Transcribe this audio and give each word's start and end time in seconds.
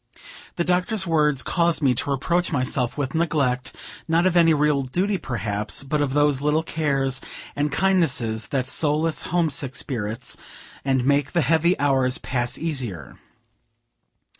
The 0.55 0.63
Doctor's 0.63 1.05
words 1.05 1.43
caused 1.43 1.83
me 1.83 1.93
to 1.93 2.09
reproach 2.09 2.51
myself 2.51 2.97
with 2.97 3.13
neglect, 3.13 3.75
not 4.07 4.25
of 4.25 4.35
any 4.35 4.51
real 4.51 4.81
duty 4.81 5.19
perhaps, 5.19 5.83
but 5.83 6.01
of 6.01 6.15
those 6.15 6.41
little 6.41 6.63
cares 6.63 7.21
and 7.55 7.71
kindnesses 7.71 8.47
that 8.47 8.65
solace 8.65 9.21
homesick 9.21 9.75
spirits, 9.75 10.37
and 10.83 11.05
make 11.05 11.33
the 11.33 11.41
heavy 11.41 11.77
hours 11.79 12.17
pass 12.17 12.57
easier. 12.57 13.15